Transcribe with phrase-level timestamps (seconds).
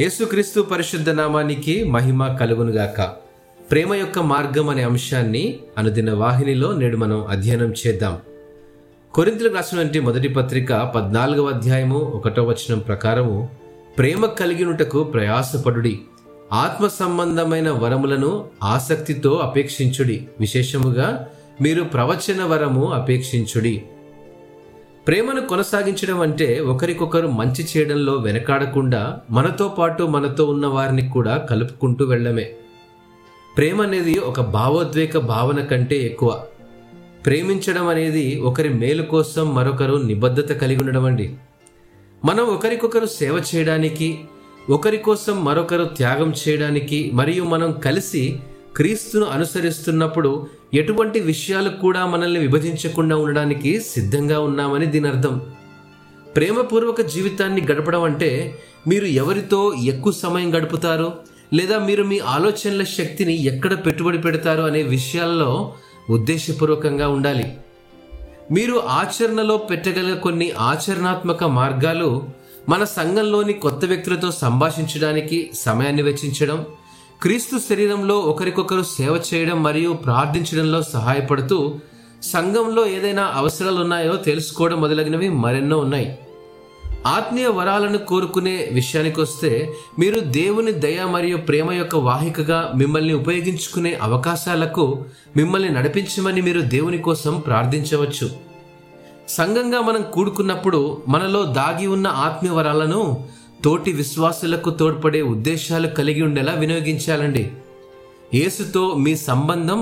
[0.00, 3.00] యేసుక్రీస్తు పరిశుద్ధ నామానికి మహిమ కలుగునుగాక.
[3.70, 8.18] ప్రేమ యొక్క మార్గం అనే అంశాన్ని అనుదిన వాహినిలో నేడు మనం అధ్యయనం చేద్దాం.
[9.14, 13.48] కొరింతలకు రాసినటువంటి మొదటి పత్రిక పద్నాలుగవ అధ్యాయము ఒకటో వచనం ప్రకారము
[13.98, 16.00] ప్రేమ కలిగినుటకు ప్రయాసపడుడి
[16.52, 20.26] ఆత్మ సంబంధమైన వరములను ఆసక్తితో అపేక్షించుడి.
[20.40, 21.28] విశేషముగా
[21.60, 23.82] మీరు ప్రవచన వరము అపేక్షించుడి.
[25.06, 32.50] ప్రేమను కొనసాగించడం అంటే ఒకరికొకరు మంచి చేయడంలో వెనకాడకుండా మనతో పాటు మనతో ఉన్న వారిని కూడా కలుపుకుంటూ వెళ్ళడమే.
[33.56, 36.42] ప్రేమ అనేది ఒక భావోద్వేగ భావన కంటే ఎక్కువ.
[37.26, 41.36] ప్రేమించడం అనేది ఒకరి మేలు కోసం మరొకరు నిబద్ధత కలిగి ఉండడం అండి.
[42.24, 44.20] మనం ఒకరికొకరు సేవ చేయడానికి
[44.70, 48.40] ఒకరి కోసం మరొకరు త్యాగం చేయడానికి మరియు మనం కలిసి
[48.80, 55.40] క్రీస్తును అనుసరిస్తున్నప్పుడు ఎటువంటి విషయాలు కూడా మనల్ని విభజించకుండా ఉండడానికి సిద్ధంగా ఉన్నామని దీని అర్థం.
[56.36, 58.58] ప్రేమపూర్వక జీవితాన్ని గడపడం అంటే
[58.88, 61.12] మీరు ఎవరితో ఎక్కువ సమయం గడుపుతారు?
[61.54, 65.74] లేదా మీరు మీ ఆలోచనల శక్తిని ఎక్కడ పెట్టుబడి పెడతారు అనే విషయాల్లో
[66.10, 67.56] ఉద్దేశపూర్వకంగా ఉండాలి.
[68.52, 72.22] మీరు ఆచరణలో పెట్టగల కొన్ని ఆచరణాత్మక మార్గాలు
[72.68, 76.66] మన సంఘంలోని కొత్త వ్యక్తులతో సంభాషించడానికి సమయాన్ని వెచ్చించడం
[77.22, 81.74] క్రీస్తు శరీరంలో ఒకరికొకరు సేవ చేయడం మరియు ప్రార్థించడంలో సహాయపడుతూ
[82.22, 86.18] సంఘంలో ఏదైనా అవసరాలు ఉన్నాయో తెలుసుకోవడం మొదలగినవి మరెన్నో ఉన్నాయి.
[87.06, 95.04] ఆత్మీయ వరాలను కోరుకునే విషయానికి వస్తే మీరు దేవుని దయ మరియు ప్రేమ యొక్క వాహికగా మిమ్మల్ని ఉపయోగించుకునే అవకాశాలకు
[95.36, 98.30] మిమ్మల్ని నడిపించమని మీరు దేవుని కోసం ప్రార్థించవచ్చు.
[99.28, 103.24] సంఘంగా మనం కూడుకున్నప్పుడు మనలో దాగి ఉన్న ఆత్మీయ వరాలను
[103.64, 107.42] తోటి విశ్వాసులకు తోడ్పడే ఉద్దేశాలు కలిగి ఉండేలా వినియోగించాలండి.
[108.34, 109.80] యేసుతో మీ సంబంధం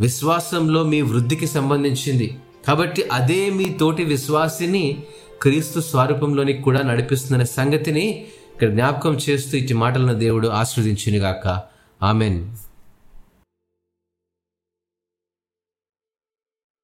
[0.00, 2.28] విశ్వాసంలో మీ వృద్ధికి సంబంధించింది.
[2.66, 4.84] కాబట్టి అదే మీ తోటి విశ్వాసిని
[5.42, 8.06] క్రీస్తు స్వరూపంలోనికి కూడా నడిపిస్తుందనే సంగతిని
[8.52, 11.46] ఇక్కడ జ్ఞాపకం చేస్తూ ఇటు మాటలను దేవుడు ఆస్వాదించినగాక
[12.02, 12.38] ఆమెన్.